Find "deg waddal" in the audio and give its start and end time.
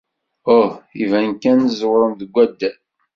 2.19-2.77